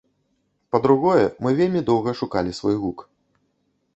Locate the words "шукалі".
2.21-2.51